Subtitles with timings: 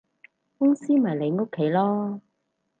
[0.57, 2.21] 公司咪你屋企囉